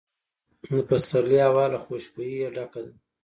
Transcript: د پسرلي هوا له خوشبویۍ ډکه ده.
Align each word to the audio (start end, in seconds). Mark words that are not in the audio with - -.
د 0.75 0.77
پسرلي 0.87 1.39
هوا 1.47 1.65
له 1.73 1.79
خوشبویۍ 1.85 2.33
ډکه 2.55 2.81
ده. 2.85 2.93